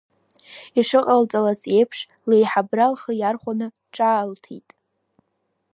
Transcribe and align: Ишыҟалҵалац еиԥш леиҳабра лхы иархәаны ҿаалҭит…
Ишыҟалҵалац 0.79 1.61
еиԥш 1.77 1.99
леиҳабра 2.29 2.87
лхы 2.93 3.11
иархәаны 3.17 3.67
ҿаалҭит… 3.95 4.69